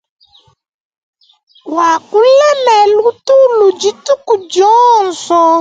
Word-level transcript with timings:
Wakule 1.75 2.49
ne 2.63 2.75
lutulu 2.97 3.65
dituku 3.81 4.33
dionso. 4.49 5.43